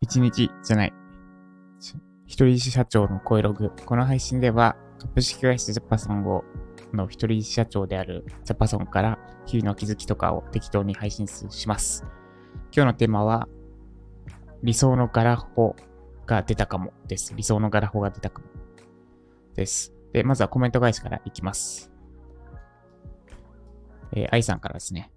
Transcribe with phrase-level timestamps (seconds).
[0.00, 0.92] 一日じゃない。
[2.26, 3.70] 一人社長の声ログ。
[3.84, 6.44] この配信では、株式会社ジャパソンを
[6.92, 12.04] の一人社長であるジャパソンから日々の気づきとかを適当に配信します。
[12.74, 13.48] 今日のテーマは、
[14.62, 15.74] 理想のガラホ
[16.26, 17.34] が出たかもです。
[17.34, 18.46] 理想のガラホが出たかも
[19.56, 19.91] です。
[20.12, 21.90] で、まずはコメント返しからいきます。
[24.12, 25.10] えー、愛さんからですね。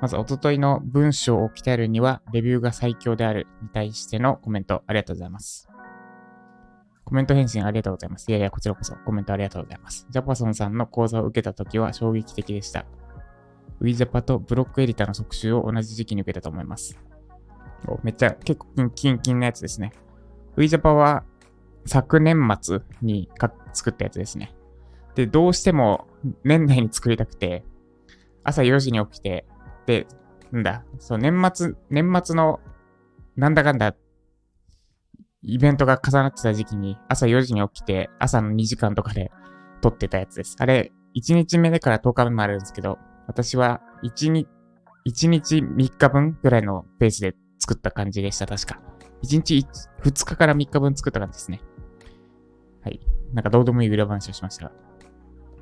[0.00, 5.68] まず、おとといの文章を鍛えるには、レビューが最強であるに対してのコメント、ありがとうございます。
[7.04, 8.28] コメント返信ありがとうございます。
[8.28, 10.06] いやいや、こちらこそコメントありがとうございます。
[10.10, 12.84] ジャパソンさんの講座を受けたときは衝撃的でした。
[13.80, 16.98] ウィジャパとブロックエディターの特集を同じ時期に受けたと思います。
[18.02, 19.92] めっちゃ結構キンキンなやつですね。
[20.56, 21.24] ウィジャパは
[21.86, 23.30] 昨年末に
[23.72, 24.54] 作ったやつですね。
[25.14, 26.06] で、どうしても
[26.44, 27.64] 年内に作りたくて、
[28.44, 29.46] 朝4時に起きて、
[29.86, 30.06] で、
[30.52, 32.60] なんだ、そう、年末、年末の
[33.36, 33.94] なんだかんだ
[35.42, 39.30] イベントが重なってた時期に朝4時に起きて朝の2時間とかで
[39.80, 40.56] 撮ってたやつです。
[40.58, 44.48] あれ、1日目でから10日目もあるんですけど、私は1日、
[45.06, 48.80] 1日3日分ぐらいのペースで作った感じでした、確か。
[49.22, 49.66] 1日
[50.02, 51.60] 2, 日から3日分作った感じですね。
[52.86, 53.00] はい。
[53.34, 54.70] なんかどうでもいい裏話をしました。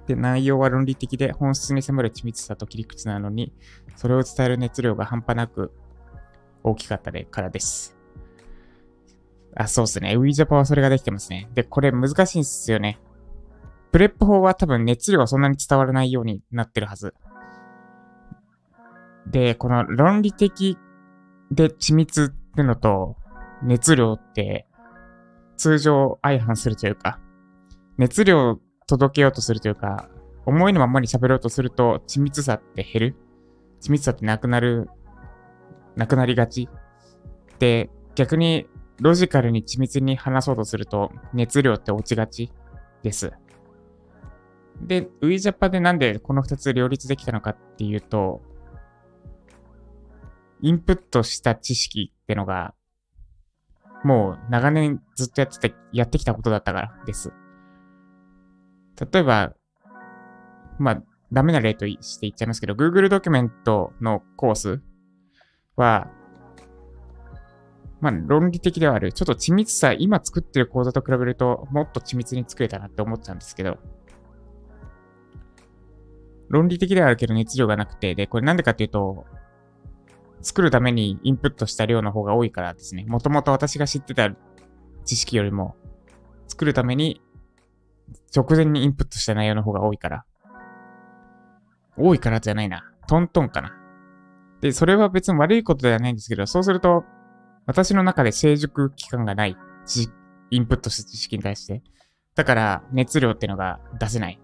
[0.06, 3.54] で、内容は論理的で本質に迫る緻密さと切り口なのに、
[3.96, 5.72] それを伝える熱量が半端なく
[6.62, 7.96] 大きかったでからです。
[9.56, 10.16] あ、そうっすね。
[10.16, 11.48] ウィジャパはそれができてますね。
[11.54, 13.00] で、これ難しいんですよね。
[13.90, 17.14] プレップ法は多分熱量はそんなに伝わらないようになってるはず。
[19.26, 20.76] で、この論理的
[21.50, 23.16] で緻密ってのと
[23.62, 24.66] 熱量って
[25.56, 27.20] 通常相反するというか、
[27.98, 30.08] 熱量を届けようとするというか、
[30.46, 33.16] 思いのままに喋ろうとすると緻密さって減る
[33.84, 34.88] 緻密さってなくなる、
[35.94, 36.68] なくなりがち。
[37.58, 38.66] で、逆に
[39.00, 42.50] ロジカルに緻密に話そうとすると熱量って落ちがち
[43.02, 43.32] です。
[44.80, 48.40] で、ウィジャパでなんでこの2つ両立できたのかっていうと、
[50.62, 52.74] インプットした知識ってのが、
[54.04, 57.32] もう長年ずっとやってて、やってきたことだったからです。
[59.12, 59.54] 例えば、
[60.78, 64.82] まあ、ダメな例として言っちゃいますけど、Google ドキュメントのコース
[65.76, 66.08] は、
[68.00, 69.12] まあ、論理的ではある。
[69.12, 73.78] ちょっと緻密さ、今作ってる講座と比べると、もっと緻密に作れたなって思っちゃうんですけど、
[76.50, 79.24] 論理的ではあるけど熱量がなくて、で、これなんでかっていうと、
[80.42, 83.04] 作るためにインプットした量の方が多いからですね。
[83.04, 84.30] もともと私が知ってた
[85.04, 85.76] 知識よりも、
[86.46, 87.22] 作るために
[88.34, 90.24] 直前にインプットした内容の方が多いから。
[91.96, 92.84] 多いからじゃないな。
[93.06, 93.72] トントンかな。
[94.60, 97.04] で、それは別に悪いことではないんですけど、そうすると、
[97.66, 99.56] 私の中で成熟期間がない。
[100.50, 101.82] インプットした知識に対して。
[102.34, 104.40] だから、熱量っていうのが出せない。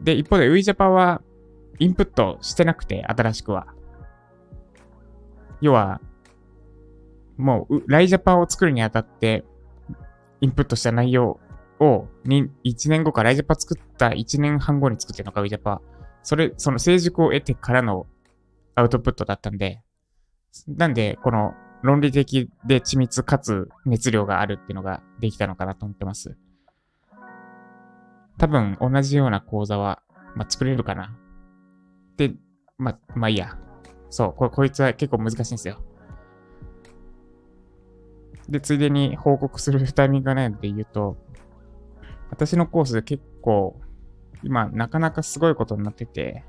[0.00, 1.22] で、一方で、ウィジャパは、
[1.78, 3.66] インプットしてなくて、新しくは。
[5.62, 6.00] 要は、
[7.38, 9.44] もう、ライジャパを作るにあたって、
[10.40, 11.40] インプットした内容
[11.78, 15.80] を、1年後か、ライジャパ作った1年半後に作ってるのか、ウィジャパ。
[16.22, 18.06] それ、その成熟を得てからの
[18.74, 19.82] アウトプットだったんで、
[20.66, 26.36] なんで、この論理的で緻密かつ熱量があるっていうのができたのかなと思ってます。
[28.38, 30.02] 多分同じような講座は、
[30.34, 31.16] まあ、作れるかな。
[32.16, 32.32] で、
[32.78, 33.56] ま、まあいいや。
[34.12, 35.80] そう、ここいつは結構難しいんですよ。
[38.46, 41.16] で、ついでに報告するタイミングがないので言うと、
[42.30, 43.80] 私のコースで結構、
[44.42, 46.44] 今、なかなかすごいことになってて、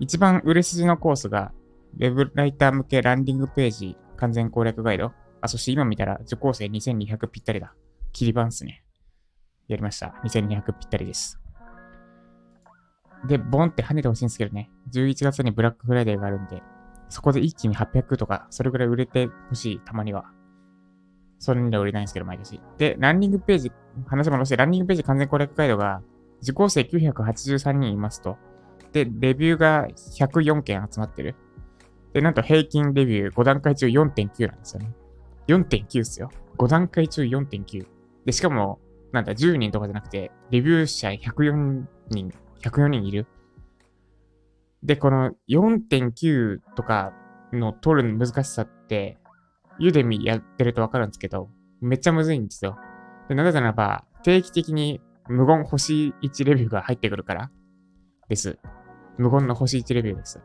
[0.00, 1.52] 一番売れ筋のコースが、
[1.96, 5.12] ウェブライター向けランディングページ完全攻略ガイド。
[5.42, 7.74] あ、そして今見たら受講生2200ぴったりだ。
[8.12, 8.82] 切り番っすね。
[9.68, 10.14] やりました。
[10.24, 11.38] 2200ぴったりです。
[13.26, 14.70] で、ボンって跳ねてほしいんですけどね。
[14.92, 16.62] 11月にブラックフライデーがあるんで、
[17.08, 20.26] そこで一気に800とか、それぐらい売れてほしい、たまには。
[21.38, 22.60] それには売れないんですけど、毎年。
[22.78, 23.72] で、ランニングページ、
[24.06, 26.02] 話戻して、ランニングページ完全攻略ガイドが、
[26.42, 28.36] 受講生983人いますと。
[28.92, 31.34] で、レビューが104件集まってる。
[32.12, 34.92] で、なんと平均レビュー5段階中4.9なんですよね。
[35.46, 36.30] 4.9っすよ。
[36.58, 37.86] 5段階中4.9。
[38.24, 38.80] で、しかも、
[39.12, 42.32] なんだ、10人とかじゃなくて、レビュー者104人、
[42.62, 43.26] 104人いる。
[44.82, 47.12] で、この4.9とか
[47.52, 49.18] の取るの難しさって、
[49.78, 51.50] ユーデミやってるとわかるんですけど、
[51.80, 52.78] めっちゃむずいんですよ。
[53.28, 57.50] でなぜならば、定期的に無言星1レビューが入ってくるから
[58.28, 58.58] です。
[59.18, 60.40] 無言の星1レビューです。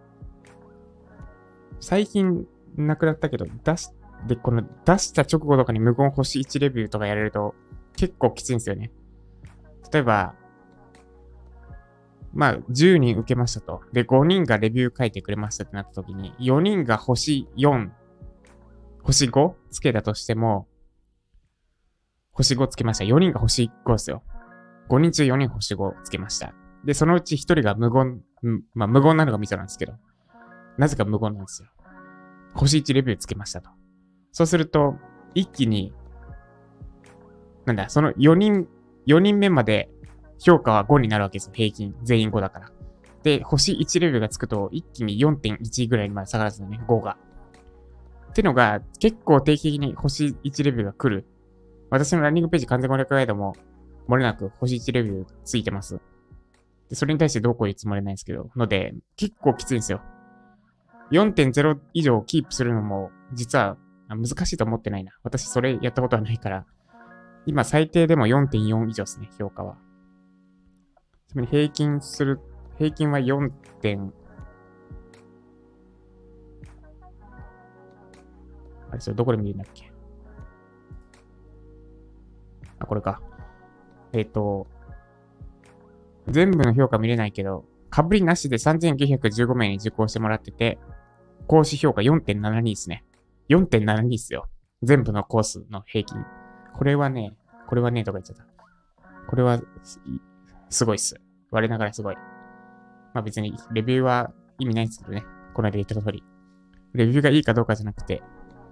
[1.80, 2.46] 最近
[2.76, 3.90] なくなったけど、出し、
[4.28, 7.56] で、この出した直後とかに無言星1レビューとかやれると
[7.96, 8.92] 結構きついんですよね。
[9.92, 10.36] 例えば、
[12.34, 13.82] まあ、10人受けましたと。
[13.94, 17.90] で、5人がレビュー書いてくれましたってなった時に、4人が星4、
[19.04, 19.54] 星 5?
[19.70, 20.68] つけたとしても、
[22.32, 23.04] 星5つけました。
[23.04, 24.24] 4人が星5ですよ。
[24.90, 26.54] 5人中4人星5つけました。
[26.84, 28.22] で、そのうち1人が無言、
[28.74, 29.94] まあ無言なのがミソなんですけど、
[30.78, 31.70] なぜか無言なんですよ。
[32.56, 33.70] 星1レビューつけましたと。
[34.32, 34.96] そうすると、
[35.36, 35.94] 一気に、
[37.66, 38.68] なんだ、その4人、
[39.06, 39.90] 4人目まで
[40.44, 41.54] 評価は5になるわけですよ。
[41.54, 41.96] 平均。
[42.04, 42.72] 全員5だから。
[43.24, 46.80] で、星1レベルがつくと、一気に4.1ぐらいまで下がるんですね。
[46.86, 47.18] 5が。
[48.30, 51.26] ってのが、結構定期的に星1レベルが来る。
[51.90, 53.56] 私のランニングページ完全攻略ガイドも、
[54.10, 56.02] 漏れなく星1レベルついてます。
[56.90, 60.02] で、それに対してどうこう言うつもりないんですけど、ので、結構きついんですよ。
[61.12, 63.78] 4.0以上キープするのも、実は
[64.10, 65.14] 難しいと思ってないな。
[65.24, 66.66] 私それやったことはないから。
[67.46, 69.78] 今最低でも4.4以上ですね、評価は。
[71.28, 72.40] つまり平均する、
[72.78, 73.50] 平均は4
[73.82, 74.14] 点、
[78.92, 79.92] あれ、それどこで見るんだっけ？
[82.80, 83.22] あ、これか。
[84.12, 84.68] えっ、ー、と、
[86.28, 90.80] 全部の評価見れないけど、かぶりなしで3915名に受講してもらってて、
[91.48, 93.04] 講師評価4.72ですね。
[93.50, 94.48] 4.72ですよ。
[94.82, 96.24] 全部のコースの平均。
[96.74, 97.36] これはね、
[97.68, 98.46] これはね、とか言っちゃった。
[99.28, 99.60] これは、
[100.74, 101.16] すごいっす。
[101.52, 102.16] 我ながらすごい。
[103.14, 105.24] まあ別にレビューは意味ないんですけどね。
[105.54, 106.24] この間言った通り。
[106.94, 108.22] レビューがいいかどうかじゃなくて、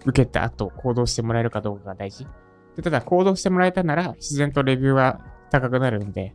[0.06, 2.28] 受けた後行動してもらえるかどうかが大事。
[2.76, 5.22] でただ行動してもらえたなら自然とレビューは
[5.52, 6.34] 高くなるので、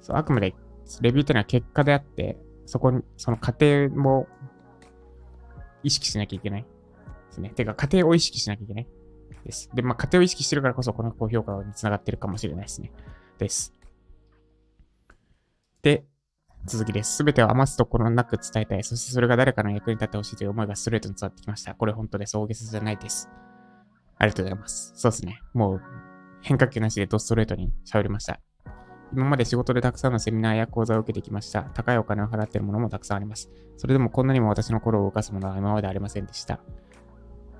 [0.00, 0.54] そうあくまで
[1.00, 4.26] レビューってのは結果であって、そこに、その過程も
[5.82, 6.68] 意識しなきゃいけないで
[7.30, 7.50] すね。
[7.50, 8.88] てか、過程を意識しなきゃいけない
[9.44, 9.70] です。
[9.74, 12.92] で、まあ、過程を意識してるからこそ、この高評価につながってるかもしれないですね。
[13.38, 13.72] です。
[15.82, 16.04] で、
[16.64, 17.16] 続きです。
[17.16, 18.84] すべてを余すところなく伝えたい。
[18.84, 21.74] そしてそれが誰かの役に立ってほしいという思いがストレートに伝わってきました。
[21.74, 22.36] これ本当です。
[22.36, 23.28] 大げさじゃないです。
[24.18, 24.92] ありがとうございます。
[24.94, 25.40] そうですね。
[25.54, 25.82] もう
[26.40, 28.40] 変化球なしでドストレートに喋りました。
[29.12, 31.64] 今まで仕事でたくさんのセミナーや講座を受けてきました。
[31.74, 33.50] 高いお金を払っているものもたくさんあります。
[33.76, 36.60] それでもこんなにも私の心を動かすものは今までありませんでした。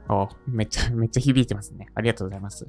[0.09, 1.89] おめっちゃ、めっちゃ響いてますね。
[1.95, 2.69] ありがとうございます。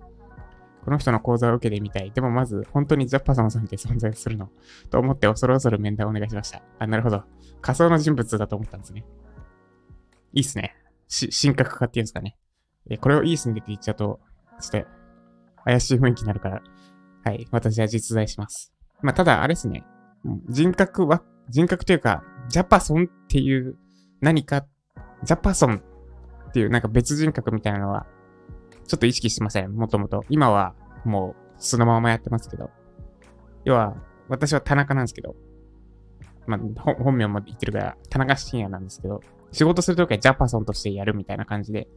[0.83, 2.11] この人の講座を受けてみたい。
[2.11, 4.49] でもまず、本当にジャッパソンさんって存在するの
[4.89, 6.61] と思って恐る恐る面談をお願いしました。
[6.79, 7.23] あ、なるほど。
[7.61, 9.05] 仮想の人物だと思ったんですね。
[10.33, 10.75] いいっすね。
[11.07, 12.37] し、神格化っていうんですかね。
[12.89, 14.19] え、これをいいっすねって言っちゃうと、
[14.59, 14.87] ちょっと、
[15.63, 16.61] 怪しい雰囲気になるから、
[17.23, 18.73] はい、私は実在します。
[19.01, 19.85] まあ、ただ、あれですね。
[20.49, 23.77] 人格は、人格というか、ジャパソンっていう
[24.21, 24.65] 何か、
[25.23, 25.81] ジャパソン
[26.49, 28.05] っていうなんか別人格みたいなのは
[28.87, 29.73] ちょっと意識してません。
[29.73, 30.25] もともと。
[30.29, 30.75] 今は
[31.05, 32.69] もうそのままやってますけど。
[33.65, 33.95] 要は、
[34.27, 35.35] 私は田中なんですけど、
[36.47, 39.21] まあ、本名も言ってるから、田中深也なんですけど、
[39.51, 41.87] 仕事するときはジャパソンとしてやるみたいな感じで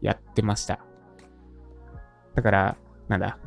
[0.00, 0.80] やってました。
[2.34, 2.76] だから、
[3.08, 3.38] なんだ、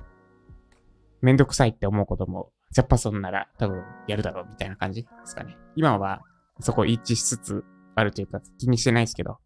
[1.22, 5.56] めんどくさいって思うことも、ジャパソンなら多分やるだろうみたいな感じですかね。
[5.76, 6.22] 今は
[6.60, 7.64] そこ一致しつつ
[7.96, 9.38] あるというか気にしてないですけど、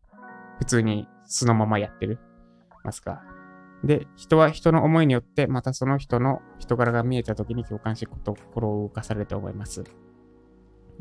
[0.59, 2.19] 普通にそのままやってる。
[2.83, 3.23] ますか？
[3.83, 9.83] で、人は人の思いによって、またその人の人柄が見えた時に共感し、心を動かされると思います。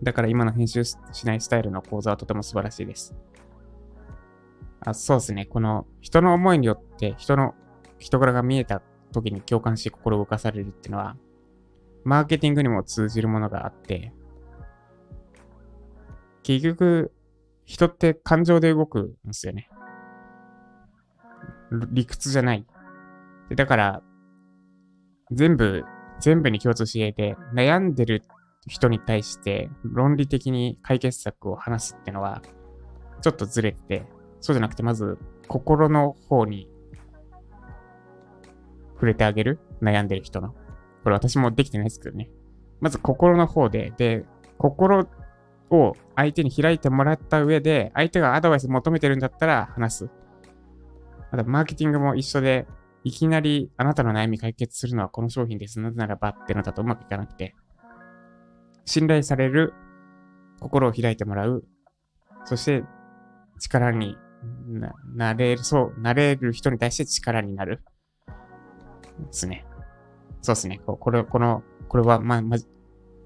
[0.02, 3.16] だから今の編集しないスタイルの講座はとても素晴らしいです。
[4.80, 5.46] あそうですね。
[5.46, 7.54] この人の思いによって人の
[7.98, 11.16] 人柄が見えた時に共感し心を動かされるっていうのは、
[12.04, 14.12] マーケティングにも通じるものがあって、
[16.42, 17.12] 結局、
[17.64, 19.70] 人って感情で動くんですよね。
[21.70, 22.66] 理屈じゃない。
[23.48, 24.02] でだから、
[25.32, 25.84] 全部、
[26.20, 28.22] 全部に共通していて、悩んでる
[28.66, 32.42] 人に対して論理的に解決策を話すってのは、
[33.22, 34.06] ちょっとずれてて、
[34.40, 35.18] そうじゃなくて、まず、
[35.48, 36.68] 心の方に
[38.94, 40.54] 触れてあげる悩んでる人の。
[41.02, 42.30] これ私もできてないですけどね。
[42.80, 44.24] まず心の方で、で、
[44.58, 45.06] 心
[45.70, 50.10] を相手に開いてもらった上で、相手がアドバイス求めてるんだったら話す。
[51.30, 52.66] またマーケティングも一緒で、
[53.04, 55.78] いきなりあなたの悩み解決するのはこの商品です。
[55.80, 57.54] なぜならばってのだとうまくいかなくて、
[58.84, 59.74] 信頼される
[60.60, 61.64] 心を開いてもらう。
[62.44, 62.84] そして
[63.58, 64.16] 力に
[65.14, 67.82] なれる、そう、なれる人に対して力になる。
[69.18, 69.64] ですね。
[70.42, 70.80] そうですね。
[70.84, 72.56] これ、この、これは、ま、ま、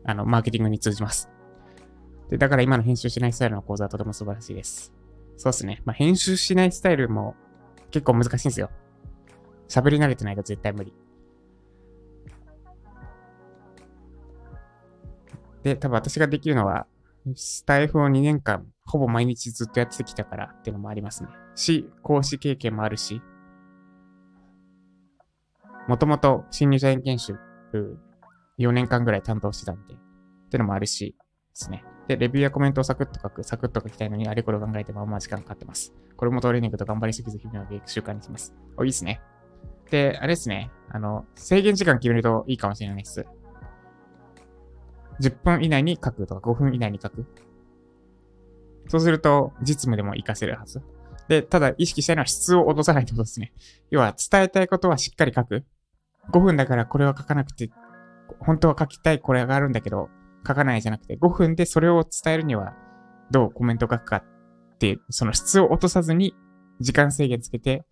[0.04, 1.30] あの、マーケティングに通じます。
[2.28, 4.94] で、だから今の編集しないスタイルの講座はとても素晴らしいです。
[5.36, 5.82] そうですね。
[5.84, 7.34] まあ、編集しないスタイルも
[7.90, 8.70] 結構難しいんですよ。
[9.68, 10.92] 喋り慣れてないと絶対無理。
[15.62, 16.86] で、多分私ができるのは、
[17.34, 21.28] スタイフを2年間、ほぼ毎日ずっとやってきたからっていうのもありますね。
[21.54, 23.20] し、講師経験もあるし、
[25.86, 27.36] もともと新入社員研修
[28.58, 29.96] 4年間ぐらい担当してたんで、っ
[30.48, 31.84] ていうのもあるしですね。
[32.10, 35.94] で、レビューやコメントをサクッと書く、サクッと書きたいのに、あれこれ考えてまあま時間かかってます。
[36.16, 38.52] これもトレーニングと頑張りすぎず日々の習慣にします。
[38.76, 39.20] お、いいっすね。
[39.92, 40.72] で、あれですね。
[40.88, 43.24] あの、制限時間決めるといいかもしれないです。
[45.20, 47.24] 10分以内に書くとか5分以内に書く。
[48.88, 50.82] そうすると、実務でも活かせるはず。
[51.28, 53.52] で、ただ意識したいのは質を落とさないってことですね。
[53.90, 55.64] 要は、伝えたいことはしっかり書く。
[56.32, 57.70] 5分だからこれは書かなくて、
[58.40, 60.08] 本当は書きたいこれがあるんだけど、
[60.46, 62.74] 書かないじゃなくて、5分でそれを伝えるには、
[63.30, 64.24] どうコメント書くかっ
[64.78, 66.34] て、その質を落とさずに、
[66.80, 67.84] 時間制限つけて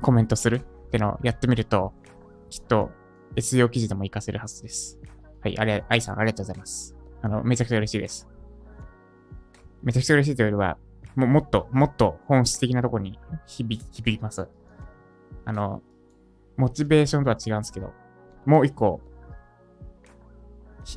[0.00, 1.92] コメントするってのをやってみると、
[2.50, 2.90] きっと
[3.36, 4.98] SEO 記事でも活かせるはずです。
[5.42, 6.96] はい、あれ、愛さんありがとうございます。
[7.22, 8.28] あの、めちゃくちゃ嬉しいです。
[9.82, 10.78] めちゃくちゃ嬉しいというよりは、
[11.16, 14.48] ももっと、もっと本質的なところに響響きます。
[15.44, 15.82] あの、
[16.56, 17.92] モチベーションとは違うんですけど、
[18.46, 19.00] もう一個、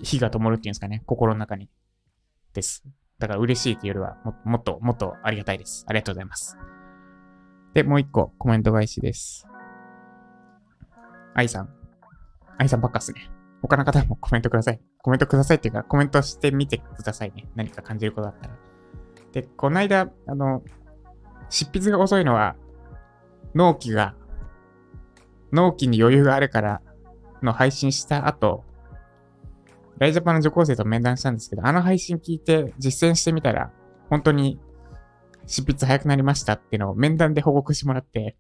[0.04, 1.70] 火が灯るっていうんですかね、心の中に。
[2.54, 2.84] です。
[3.20, 5.86] だから嬉しいっていうよりはも、もっと、もっとありがたいです。
[5.88, 6.58] ありがとうございます。
[7.74, 9.48] で、もう一個、コメント返しです。
[11.34, 11.70] 愛さん。
[12.58, 13.30] 愛さんばっかっすね。
[13.62, 14.82] 他の方もコメントください。
[14.98, 17.48] コメントくださいっていうか、コメントしてみてくださいね。
[17.56, 18.56] 何か感じることだったら。
[19.32, 20.64] で、この間、あの、
[21.50, 22.56] 執筆が遅いのは、
[23.54, 24.16] 納期が、
[25.52, 26.82] 納期に余裕があるから
[27.42, 28.64] の配信した後、
[30.02, 33.72] ライジャパンの受講生と面談したんですけど、あの配信聞いて実践してみたら、
[34.10, 34.60] 本当に
[35.46, 38.36] 執筆早くなりましたっていうのを面談で報告してもらって、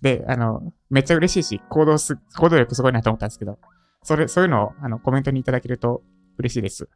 [0.00, 3.58] で、あの、めっちゃ嬉しいし、行動す、行動力すごいなと思ったんですけど、
[4.04, 6.04] それ、そういうのを、あの、コメントにいただけると
[6.38, 6.88] 嬉しいです。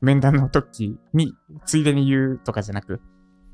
[0.00, 1.34] 面談の時に、
[1.66, 3.02] ついでに言うとかじゃなく、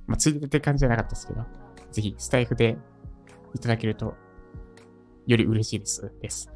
[0.07, 1.45] まあ、ついでって感じじゃなかったですけど、
[1.91, 2.79] ぜひ、スタイフで
[3.53, 4.15] いただけると、
[5.27, 6.13] より嬉しいです。
[6.23, 6.53] です。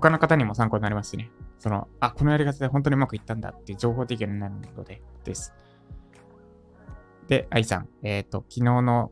[0.00, 1.30] 他の方にも参考になりますしね。
[1.58, 5.52] その、あ、このやり方で本当にうまくいったんだっていう情報提供になるので、です。
[7.26, 9.10] で、愛さん、えっ、ー、と、昨日の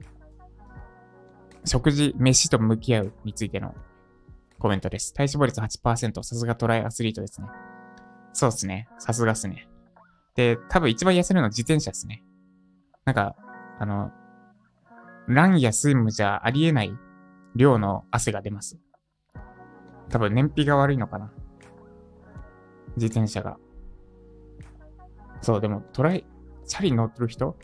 [1.65, 3.75] 食事、飯と向き合うについての
[4.59, 5.13] コメントです。
[5.13, 6.23] 体脂肪率8%。
[6.23, 7.49] さすがトライアスリートですね。
[8.33, 8.89] そうですね。
[8.99, 9.69] さすがっすね。
[10.35, 12.23] で、多分一番痩せるのは自転車ですね。
[13.05, 13.35] なんか、
[13.79, 14.11] あの、
[15.27, 16.93] ランやスイムじゃありえない
[17.55, 18.79] 量の汗が出ます。
[20.09, 21.33] 多分燃費が悪いのかな。
[22.97, 23.59] 自転車が。
[25.43, 26.27] そう、でもトライ、
[26.65, 27.57] チャリ乗ってる人？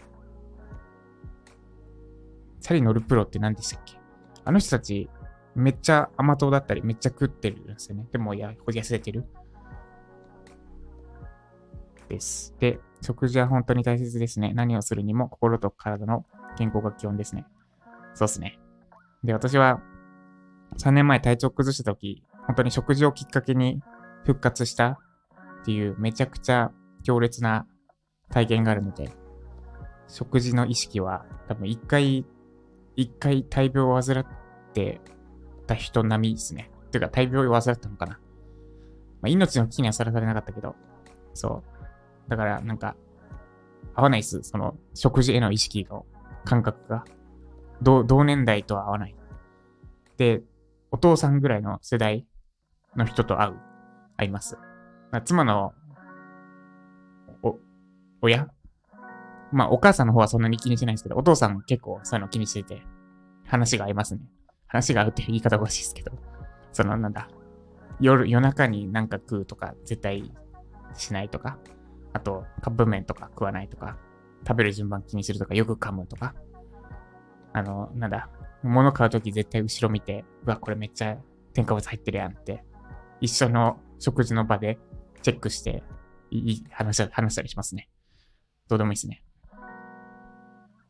[2.60, 3.96] チャリ乗るプロって何でしたっけ？
[4.44, 5.08] あの人たち、
[5.54, 8.06] めっちゃ甘党だったり、めっちゃ食ってるんですよね。
[8.12, 9.24] でも、いや、痩せてる。
[12.08, 12.54] です。
[12.58, 14.52] で、食事は本当に大切ですね。
[14.54, 17.46] 何をするにも心と体の健康が基本ですね。
[18.14, 18.58] そうっすね。
[19.24, 19.80] で、私は
[20.78, 23.80] 3年前体調崩した時、本当に食事をきっかけに
[24.24, 24.98] 復活した
[25.60, 26.72] っていうめちゃくちゃ
[27.02, 27.66] 強烈な
[28.30, 29.10] 体験があるので、
[30.08, 32.26] 食事の意識は多分一回
[32.96, 34.26] 一回大病を患っ
[34.74, 35.00] て
[35.66, 36.70] た人並みですね。
[36.90, 38.12] ていうか大病を患ったのかな。
[39.22, 40.74] まあ、命の危機にはさらされなかったけど、
[41.34, 41.62] そ
[42.28, 42.30] う。
[42.30, 42.96] だからなんか、
[43.94, 44.42] 合わないっす。
[44.42, 46.06] その、食事への意識の
[46.44, 47.04] 感覚が。
[47.80, 49.16] 同年代とは合わない。
[50.16, 50.42] で、
[50.90, 52.26] お父さんぐらいの世代
[52.96, 53.54] の人と会う、
[54.16, 54.56] 会います。
[55.10, 55.72] まあ、妻の、
[57.42, 57.58] お、
[58.20, 58.48] 親？
[59.50, 62.82] まあ、お母さんの方はそんなに気にしないんですけど、お父さん結構そういうの気にしてて、
[63.46, 64.22] 話が合いますね。
[64.66, 66.12] 話が合うっていう言い方が欲しいですけど、
[66.72, 67.28] その、なんだ、
[68.00, 70.32] 夜、夜中になんか食うとか、絶対
[70.94, 71.58] しないとか、
[72.14, 73.98] あと、カップ麺とか食わないとか、
[74.46, 76.34] 食べる順番気にするとか、よく噛むとか、
[77.52, 78.30] あの、なんだ、
[78.62, 81.18] 物買うとき絶対後ろ見て、うわ、これめっちゃ
[81.52, 82.64] 添加物入ってるやんって、
[83.22, 84.78] 一緒の食事の場で
[85.22, 85.82] チェックして、
[86.30, 87.88] いい話話したりしますね。
[88.68, 89.22] どうでもいいですね。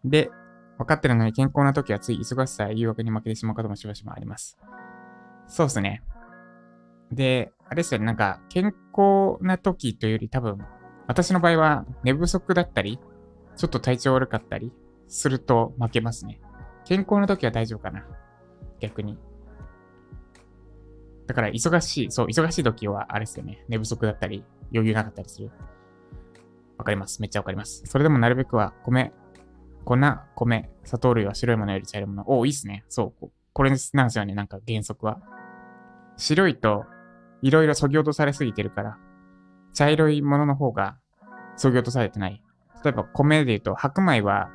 [0.04, 0.30] で、
[0.78, 4.58] 分かってるのに健康な時はつい忙しさや誘惑に負けてしまうこともしばしばあります。
[5.46, 6.02] そうですね。
[7.12, 10.58] で、あれですよね、なんか健康な時というより多分、
[11.06, 12.98] 私の場合は寝不足だったり、
[13.56, 14.72] ちょっと体調悪かったり
[15.06, 16.40] すると負けますね。
[16.84, 18.06] 健康な時は大丈夫かな。
[18.80, 19.18] 逆に。
[21.26, 23.64] だから忙しい、そう、忙しい時はあれですよね。
[23.68, 25.50] 寝不足だったり、余裕なかったりする。
[26.78, 27.20] わかります。
[27.20, 27.82] めっちゃわかります。
[27.86, 29.12] それでもなるべくは米、
[29.84, 29.96] 粉、
[30.34, 32.24] 米、砂糖類は白いものより茶色いもの。
[32.26, 32.84] おいいっすね。
[32.88, 33.30] そう。
[33.52, 34.34] これなんですよね。
[34.34, 35.20] なんか原則は。
[36.16, 36.84] 白いと、
[37.42, 38.98] いろいろ削ぎ落とされすぎてるから、
[39.74, 40.98] 茶色いものの方が
[41.56, 42.42] 削ぎ落とされてない。
[42.84, 44.50] 例えば米で言うと、白米は、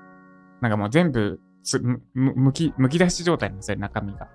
[0.62, 1.40] なんかもう全部
[1.82, 4.30] む、むき、むき出し状態なんですよ、中身が。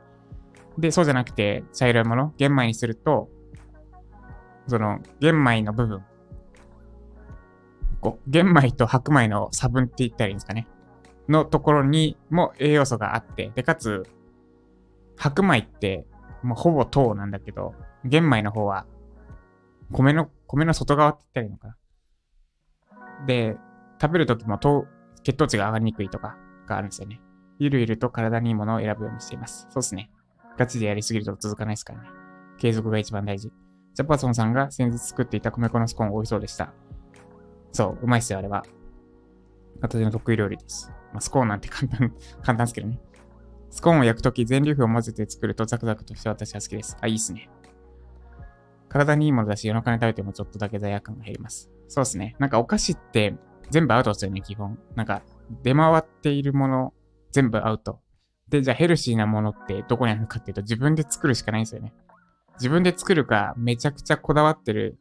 [0.78, 3.28] で、そうじゃなくて、茶色いもの、玄米にすると、
[4.66, 6.04] その、玄米の部分、
[8.00, 10.66] こう、玄米と白米の差分って言ったらいいんですかね。
[11.28, 14.04] のところにも栄養素があって、で、かつ、
[15.16, 16.06] 白米って、
[16.42, 17.74] もうほぼ糖なんだけど、
[18.04, 18.86] 玄米の方は、
[19.92, 23.26] 米の、米の外側って言ったらいいのかな。
[23.26, 23.56] で、
[24.00, 24.86] 食べるときも糖、
[25.22, 26.36] 血糖値が上がりにくいとか
[26.66, 27.20] があるんですよね。
[27.58, 29.66] ゆるゆると体にいいものを選ぶようにしています。
[29.70, 30.10] そうですね。
[30.58, 32.08] ガチでやりすぎると続かないですからね。
[32.58, 33.52] 継続が一番大事。
[33.94, 36.72] ジャパソンさんが先日作っていた米粉のスコーン美味しそうでした。
[37.72, 38.64] そう、うまいっすよ、あれは。
[39.80, 40.90] 私の得意料理です。
[41.12, 43.00] まあ、スコーンなんて簡単、 簡単ですけどね。
[43.70, 46.96] スコーンを焼くとき全粒粉を混ぜて作るとザクザクとして私は好きです。
[47.00, 47.48] あ、いいっすね。
[48.88, 51.70] 体にいいものだし、夜中に食べてもちょっとだけ罪悪感が減ります。
[51.88, 52.36] そうですね。
[52.38, 53.34] なんかお菓子って
[53.70, 54.78] 全部アウトですよね、基本。
[54.94, 55.22] なんか
[55.62, 56.94] 出回っているもの
[57.30, 58.01] 全部アウト。
[58.52, 61.94] で、じゃあヘルシーなものってどこにあるかっていうと自分で作るしかないんですよね。
[62.56, 64.98] 自分で作るか、めちゃくちゃこだわってる、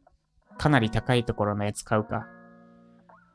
[0.56, 2.26] かなり高いところのやつ買うか。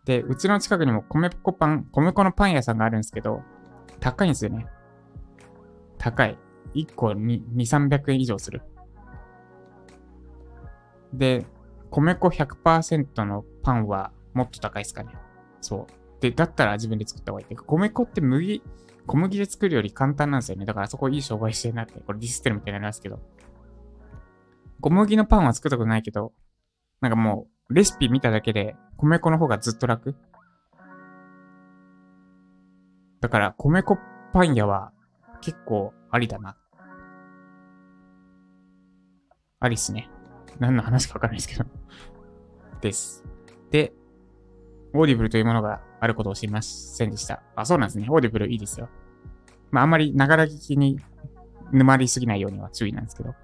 [0.05, 3.43] で、うちの近くにも米粉パン、米粉のパン屋さんがあるんですけど、
[3.99, 4.65] 高いんですよね。
[5.99, 6.35] 高い。
[6.73, 8.63] 1個に2、300円以上する。
[11.13, 11.45] で、
[11.91, 15.11] 米粉100%のパンはもっと高いですかね。
[15.61, 16.21] そう。
[16.21, 17.55] で、だったら自分で作った方がいい。
[17.55, 18.63] 米粉って麦、
[19.07, 20.65] 小麦で作るより簡単なんですよね。
[20.65, 21.99] だからそこいい商売してるなって。
[22.01, 23.19] これディスってるみたいになりますけど。
[24.81, 26.33] 小麦のパンは作ったことないけど、
[27.01, 30.15] なんかもう、レシピ見ただけで、米粉の方がずっと楽。
[33.21, 33.97] だから、米粉
[34.33, 34.91] パン屋は
[35.41, 36.57] 結構ありだな。
[39.59, 40.09] ありっすね。
[40.59, 41.65] 何の話かわかんないですけど
[42.81, 43.23] です。
[43.71, 43.93] で、
[44.93, 47.41] オーディブルというものがあることを知りませんでした。
[47.55, 48.07] あ、そうなんですね。
[48.09, 48.89] オーディブルいいですよ。
[49.71, 50.99] まあ、あんまりながら聞きに
[51.71, 53.35] 沼りすぎないようには注意なんですけど。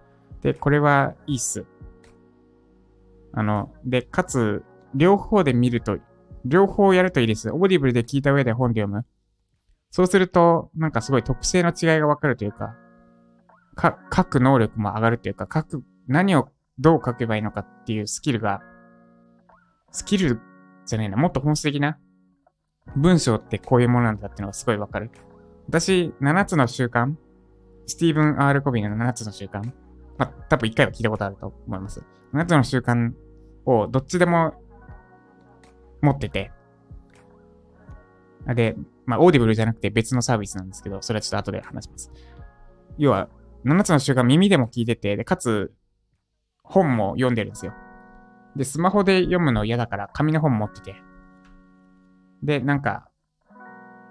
[0.41, 1.65] で、これはいいっす。
[3.33, 4.63] あの、で、かつ、
[4.93, 5.97] 両方で見ると、
[6.45, 7.49] 両方やるといいです。
[7.51, 9.05] オーディブルで聞いた上で本で読む。
[9.89, 12.75] そうすると、なんかすごい特性の違いがわかるというか、
[13.75, 18.61] か、書く能力も上がるというか、書く、何をどう書けばいいのかっていうスキルが、
[19.91, 20.39] スキル
[20.85, 21.97] じゃないな、もっと本質的な
[22.95, 25.09] 文章ってこういうものなんだっていうのがすごいわかる。
[25.67, 27.15] 私、7つの習慣
[27.87, 29.61] スティーブン・アール・コビーの7つの習慣
[30.17, 32.03] まあ、多分1回は聞いたことあると思います。
[32.33, 33.11] 7つの習慣
[33.65, 34.53] をどっちでも
[36.01, 36.51] 持ってて、
[38.55, 42.11] で、まあ、オーディブルじゃなくて別のサービスなんですけど、それはちょっと後で話します。
[42.97, 43.29] 要は、
[43.65, 45.73] 7つの習慣耳でも聞いてて、で、かつ、
[46.63, 47.73] 本も読んでるんですよ。
[48.55, 50.95] で、スマホで読むの嫌だから紙の本持ってて。
[52.43, 53.09] で、なんか、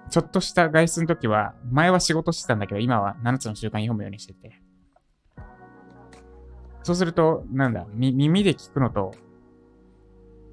[0.09, 4.59] ちょっとした外出の時は、前は仕事してたんだけど、今は7つの習慣読むようにしてて。
[6.83, 9.11] そうすると、なんだ、耳で聞くのと、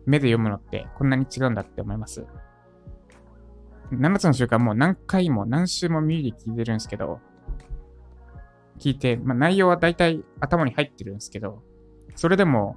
[0.06, 2.24] 目で読むのってこんなに違うんだって思います。
[3.92, 7.20] 7つの習慣もう何回も何週も耳で聞いてるんですけど、
[8.78, 11.62] 聞いて、まあ、内容は大体頭に入ってるんですけど、
[12.14, 12.76] それでも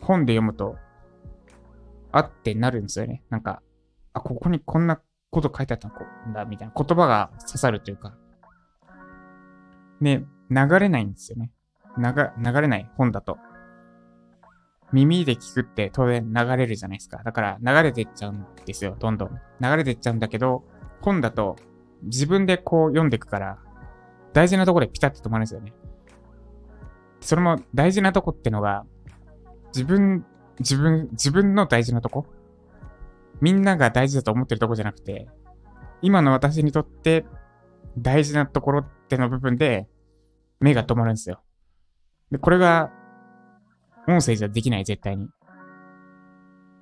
[0.00, 0.76] 本で読むと、
[2.12, 3.22] あってなるんですよね。
[3.30, 3.62] なんか、
[4.18, 5.00] あ、ここにこんな
[5.30, 8.14] こと書いてあったんだ、みたいな言葉が刺さるというか。
[10.00, 11.50] ね、流れないんですよね。
[11.96, 13.38] 流、流れない本だと。
[14.92, 17.22] 耳で聞くって当然流れるじゃないですか。
[17.22, 19.40] だから流れてっちゃうんですよ、どんどん。
[19.60, 20.64] 流れてっちゃうんだけど、
[21.02, 21.56] 本だと
[22.02, 23.58] 自分でこう読んでいくから、
[24.32, 25.74] 大事なとこでピタッと止まるんですよね。
[27.20, 28.86] それも大事なとこってのが、
[29.74, 30.24] 自分、
[30.60, 32.26] 自分、自分の大事なとこ
[33.40, 35.28] みんなが大事だと思ってるとこじゃなくて、
[36.02, 37.26] 今の私にとって
[37.96, 39.88] 大事なところっての部分で
[40.60, 41.42] 目が止まるんですよ。
[42.30, 42.90] で、これが
[44.06, 45.28] 音声じゃできない、絶対に。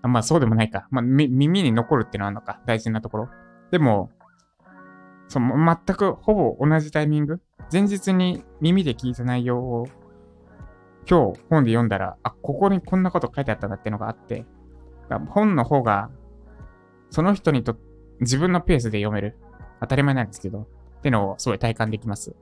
[0.03, 0.87] あまあそうでもないか。
[0.91, 2.61] まあ耳に残るってのはあるのか。
[2.67, 3.29] 大事なところ。
[3.71, 4.11] でも、
[5.29, 7.41] その全くほぼ同じタイミング。
[7.73, 9.87] 前日に耳で聞いた内容を
[11.09, 14.45] 今日本で読んだら、あ、ここにこんなこと書いてあったんだってのがあって、
[15.29, 16.11] 本の方が、
[17.11, 17.77] その人にと、
[18.21, 19.37] 自分のペースで読める。
[19.81, 20.61] 当たり前なんですけど、
[20.99, 22.35] ってのをすごい体感できます。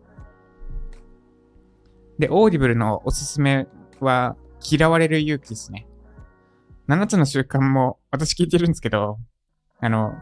[2.18, 3.66] で、オーディブルのおすすめ
[4.00, 5.86] は、嫌われる勇気ですね。
[6.88, 9.18] 7つの習慣も私聞いてるんですけど、
[9.80, 10.14] あの、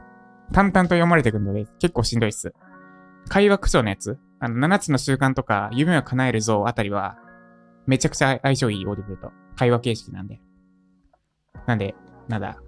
[0.52, 2.52] 淡々と読まれてくるので結構しんどいっす。
[3.28, 7.16] 会話口調のやつ、あの、7つの習慣とか、夢を叶えるゾウあたりは、
[7.87, 9.33] めちゃくちゃ相性いいオーディブルと。
[9.57, 10.40] 会話形式なんで。
[11.66, 11.94] なんで、
[12.28, 12.59] なんだ、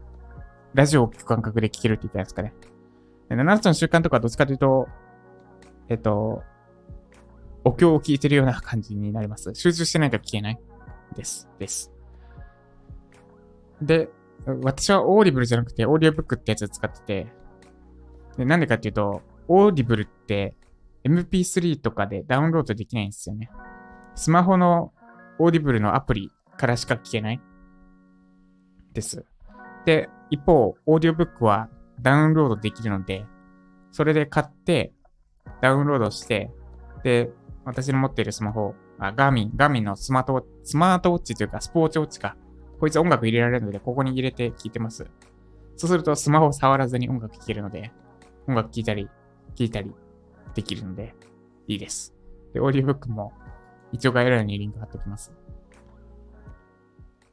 [0.74, 2.52] ラジオを聞く感覚で聞けるって言ったやつかね。
[3.30, 4.88] 7つの習慣とかどっちかというと、
[5.88, 6.42] えっと、
[7.64, 9.54] お経を聞いてるような感じになります。
[9.54, 10.60] 集中してないと聞けない
[11.16, 11.48] です。
[11.58, 11.92] です。
[13.80, 14.08] で、
[14.62, 17.32] 私はオーディブルじゃなくてオーディオブックってやつを使ってて、
[18.36, 20.56] でなんでかっていうと、オーディブルって
[21.04, 23.50] MP3 とかでダウンロードできないんですよね。
[24.14, 24.92] スマホの
[25.38, 27.40] オーディブルのアプリからしか聞けない
[28.92, 29.24] です。
[29.84, 31.68] で、一方、オーディオブックは
[32.00, 33.24] ダウンロードできるので、
[33.92, 34.92] それで買って、
[35.62, 36.50] ダウンロードして、
[37.04, 37.30] で、
[37.64, 42.36] 私の持っているスマホ、あガーミン、ガーミンのスマートウォッチ、スマートウォッチというかスポーツウォッチか。
[42.80, 45.06] こいつ音楽入れられるので、ここに入れて聴いてます。
[45.76, 47.92] そうするとスマホを触らずに音楽聴けるので、
[48.48, 49.08] 音楽聴いたり、
[49.54, 49.92] 聴いたり
[50.54, 51.14] できるので、
[51.68, 52.12] いいです。
[52.52, 53.32] で、オーディオブックも
[53.92, 55.32] 一応概要欄にリンク貼っておきます。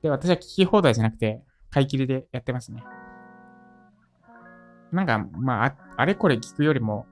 [0.04, 2.84] で、私は聞き放題じゃなくて、買い切りでやってますね。
[4.91, 7.05] なんか、まあ、あれこれ聞くよりも、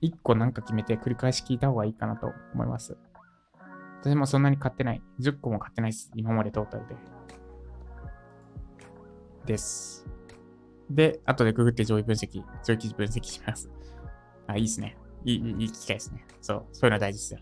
[0.00, 2.96] 一個なんか決めて繰り返し聞いた方がいいかなと思います。
[4.00, 5.02] 私もそんなに買ってない。
[5.20, 6.10] 10個も買ってないです。
[6.16, 6.96] 今までトータルで。
[9.46, 10.06] です。
[10.90, 13.70] で、後でググって上位分析、上位記事分析します。
[14.46, 14.96] あ、いいですね。
[15.24, 16.24] いい、いい機会ですね。
[16.40, 17.40] そう、そういうのは大事ですよ。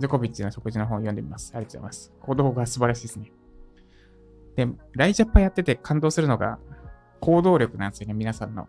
[0.00, 1.52] ジョコビッチの食事の本を読んでみます。
[1.54, 2.12] ありがとうございます。
[2.20, 3.30] 行動が素晴らしいですね。
[4.56, 6.58] で、ライジャパやってて感動するのが、
[7.20, 8.68] 行動力なんですよね、皆さんの。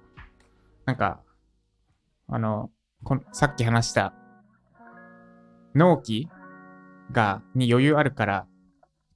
[0.85, 1.21] なんか、
[2.27, 2.69] あの、
[3.03, 4.13] こさっき話した、
[5.75, 6.29] 納期
[7.11, 8.49] が、に余裕あるからっ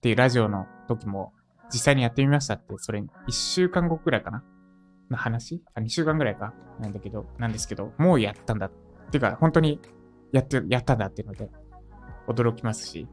[0.02, 1.34] ていうラジオの時も、
[1.72, 4.44] 実際にやってみましたって、それ、1週間後くらいかな？
[5.10, 5.64] の話？
[5.74, 6.54] あ、2週間ぐらいか？
[6.80, 8.68] なんだけど、なんですけど、もうやったんだ。
[8.68, 8.72] っ
[9.12, 9.80] ていうか、本当に
[10.32, 11.50] やって、やったんだっていうので、
[12.28, 13.08] 驚きますし、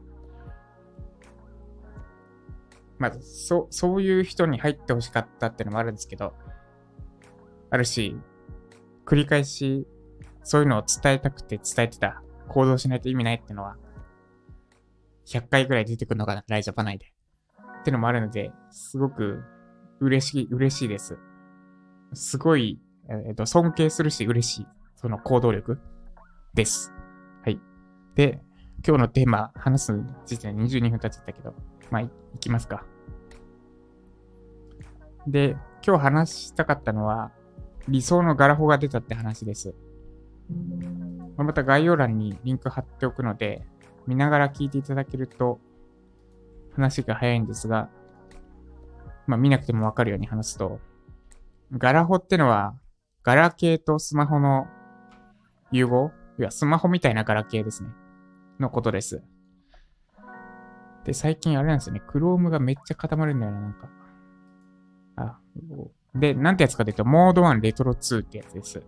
[2.97, 6.33] まあ、そ、そういう人に入ってほしかったってのもあるんですけど、
[7.69, 8.17] あるし、
[9.05, 9.87] 繰り返し、
[10.43, 13.77] そういうのを伝えたくて伝えてた、行動しないと意味ないってのは、
[15.25, 17.13] 100回ぐらい出てくるのかな、ライジャパ内で。
[17.81, 19.43] ってのもあるので、すごく
[19.99, 21.17] 嬉しい、嬉しいです。
[22.13, 22.79] すごい、
[23.09, 25.79] えっ、ー、と、尊敬するし嬉しい、その行動力
[26.53, 26.93] です。
[27.43, 27.59] はい。
[28.15, 28.41] で、
[28.87, 29.93] 今日のテーマ、話す
[30.25, 31.53] 時点で22分経っちゃったけど、
[31.91, 32.85] まあ、いきますか。
[35.27, 37.31] で、今日話したかったのは、
[37.87, 39.75] 理想のガラホが出たって話です。
[41.37, 43.65] また概要欄にリンク貼っておくので、
[44.07, 45.59] 見ながら聞いていただけると
[46.75, 47.89] 話が早いんですが、
[49.27, 50.79] まあ見なくてもわかるように話すと、
[51.71, 52.75] ガラホってのは、
[53.23, 54.67] ガラケーとスマホの
[55.71, 56.11] 融合？
[56.37, 57.89] いや、スマホみたいなガラケーですね。
[58.59, 59.23] のことです。
[61.05, 62.01] で、最近あれなんですよね。
[62.07, 63.89] Chrome がめっちゃ固まるんだよな、なんか。
[65.15, 65.39] あ、
[66.15, 68.81] で、なんてやつかというと、モード1レトロ2ってやつです。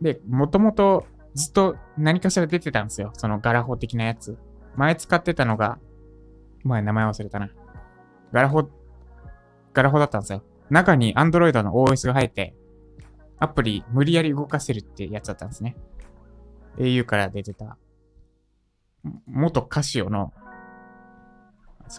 [0.00, 3.10] で、もともとずっと何かしら出てたんですよ。
[3.14, 4.38] そのガラホ的なやつ。
[4.76, 5.78] 前使ってたのが、
[6.62, 7.50] 前名前忘れたな。
[8.32, 8.68] ガラホ、
[9.72, 10.42] ガラホだったんですよ。
[10.70, 12.54] 中に Android の OS が入って、
[13.38, 15.76] アプリ無理やり動かせるってやつだったんですね。
[16.78, 17.76] au から出てた、
[19.26, 20.32] 元カシオの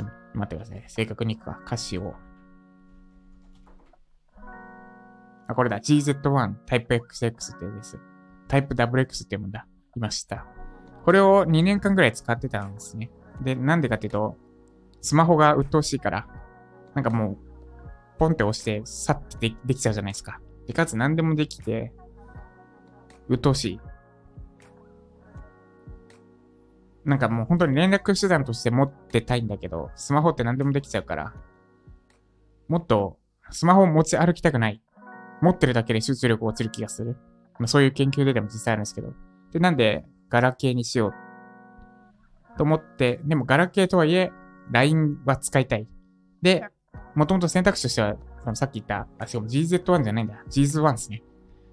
[0.03, 0.83] 待ってください。
[0.87, 1.59] 正確にいくか。
[1.65, 2.13] 歌詞を。
[5.47, 5.79] あ、これだ。
[5.79, 7.99] GZ1 タイプ XX ってやつです。
[8.47, 9.67] タイプ WX って読むんだ。
[9.95, 10.45] いました。
[11.03, 13.11] これを2年間ぐらい使ってたんですね。
[13.41, 14.37] で、なんでかっていうと、
[15.01, 16.27] スマホが鬱陶しいから、
[16.95, 17.37] なんかもう、
[18.17, 20.39] ポンって押して、さってできちゃうじゃないですか。
[20.67, 21.93] で、かつ何でもできて、
[23.27, 23.79] 鬱陶しい。
[27.05, 31.33] なんかもう本当に連絡手段として持ってたいんだけど、スマホって何でもできちゃうから、
[32.67, 33.19] もっと
[33.51, 34.81] スマホを持ち歩きたくない。
[35.41, 37.17] 持ってるだけで集中力落ちる気がする。
[37.59, 39.13] まあ、そういう研究ででも実際あるんですけど。
[39.51, 44.31] で、なんでガラケーにしようと思って、でもガラケーとはいえ、
[44.71, 45.87] LINE は使いたい。
[46.41, 46.65] で、
[47.13, 50.43] もともと選択肢としては、そのさっき言った、あ、しかも GZ1 じゃないんだ。
[50.49, 51.23] GZ1 ですね。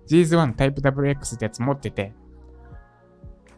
[0.09, 2.14] GZ1 タイプ WX ってやつ持ってて、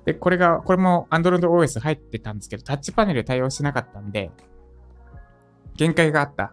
[0.05, 4.31] で、これが、これも Android OS 入ってたんですけど、タッチパネル対応しなかったんで、
[5.77, 6.53] 限界があった。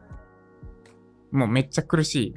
[1.31, 2.35] もうめっちゃ苦しい。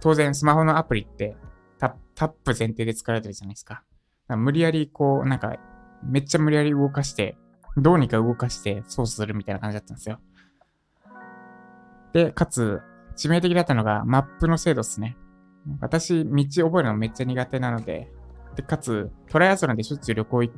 [0.00, 1.36] 当然、スマホのアプリって
[2.14, 3.82] タップ前提で作られてるじゃないですか。
[4.28, 5.56] 無理やりこう、なんか、
[6.02, 7.36] めっちゃ無理やり動かして、
[7.76, 10.20] どうにか動かして操作するみたいな感じだったんですよ。
[12.12, 12.80] で、かつ、
[13.16, 15.16] 致命的だったのがマップの精度ですね。
[15.80, 18.12] 私、道覚えるのめっちゃ苦手なので、
[18.56, 20.52] で、かつ、トライアスロンでしょっちゅう旅行行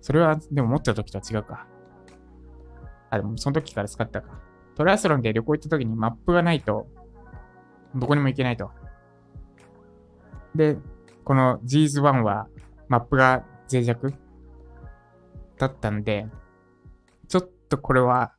[0.00, 1.66] それは、でも持ってた時とは違うか。
[3.10, 4.40] あ、でもその時から使ったか。
[4.74, 6.86] トライアスロンで旅行行った時にマップがないと、
[7.94, 8.70] どこにも行けないと。
[10.54, 10.76] で、
[11.24, 12.48] この G's1 は
[12.88, 14.12] マップが脆弱
[15.58, 16.26] だったんで、
[17.28, 18.34] ちょっとこれは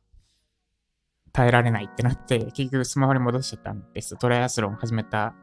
[1.32, 4.16] 耐えられないってなって、結局スマホに戻しちゃったんです。
[4.16, 5.34] トライアスロン始めた、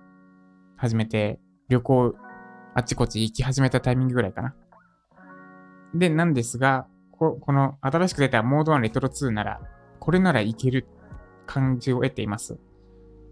[0.78, 1.39] 始めて、
[1.70, 2.16] 旅行、
[2.76, 4.56] あっちこっち行き始めたタイミングぐらいかな。
[5.94, 9.62] で、なんですが、ここの新しく出たモード1レトロ2なら、
[10.00, 10.88] これならいける
[11.46, 12.58] 感じを得ています。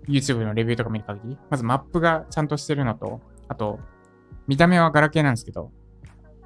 [0.07, 1.37] YouTube のレビューとか見る限り。
[1.49, 3.79] まずマップがちゃんとしてるのと、あと、
[4.47, 5.71] 見た目はガラケーなんですけど、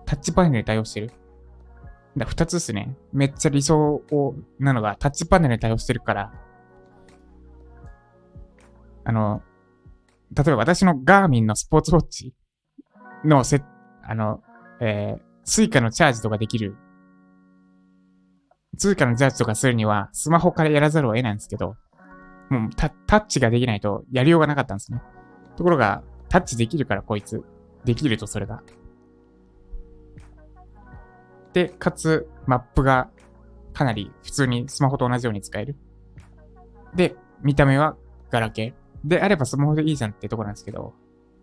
[0.05, 1.11] タッチパネルに対応してる。
[2.17, 2.95] だ二つですね。
[3.11, 6.33] めっちゃ理想をなのが、タッチパネルに対応してるから、
[9.03, 9.41] あの、
[10.33, 12.33] 例えば私のガーミンのスポーツウォッチ
[13.23, 13.63] のせ、
[14.03, 14.41] あの、
[14.81, 16.75] えー、スイカのチャージとかできる。
[18.77, 21.75] スイカのチャージとかするには、スマホからやらざるを得ないんですけど、
[22.49, 25.01] もうタタッチができないとやりようがなかったんですね。
[25.55, 27.43] ところが、タッチできるからこいつ。
[27.85, 28.63] できるとそれが。
[31.53, 33.09] で、かつ、マップが
[33.73, 35.75] かなり普通にスマホと同じように使える。
[36.95, 37.95] で、見た目は
[38.31, 39.07] ガラケー。
[39.07, 40.93] であればスマホでいいじゃんってとこなんですけど、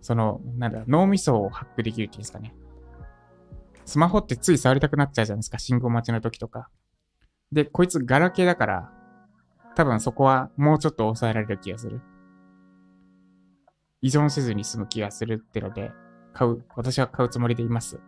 [0.02, 2.54] その、なんだ、脳みそをハックできるっていうんですかね。
[3.84, 6.68] スマホってつい触りたくなっちゃうじゃないですか、信号待ちの時とか。
[7.52, 8.92] で、こいつガラケーだから、
[9.74, 12.00] 多分そこはもうちょっと抑えられる気がする。
[14.02, 15.92] 依存せずに済む気がするってので、
[16.34, 18.00] 買う、私は買うつもりでいます。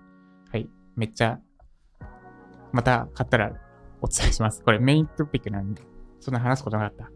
[0.51, 0.69] はい。
[0.97, 1.39] めっちゃ、
[2.73, 3.53] また買ったら
[4.01, 4.63] お伝えします。
[4.63, 5.83] これメイントピックなんで、
[6.19, 7.11] そんな話すことなかった。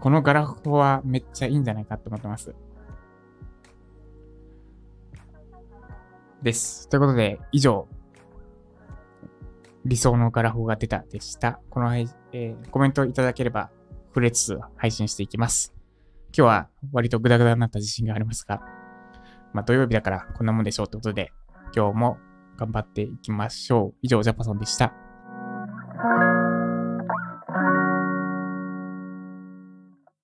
[0.00, 2.54] このガラフォはめっちゃいいんじゃないかと思ってます。
[6.42, 6.88] です。
[6.88, 7.86] ということで、以上、
[9.84, 11.60] 理想のガラフが出たでした。
[11.70, 13.70] この、えーコメントいただければ、
[14.08, 15.72] 触れつつ配信していきます。
[16.36, 18.60] 今日は割とグダグダになった自信がありますが、
[19.52, 21.32] まあ土曜日だからこんなもんでしょうってことで、
[21.74, 22.18] 今日も
[22.56, 23.94] 頑張っていきましょう。
[24.02, 25.01] 以上、ジャパソンでした。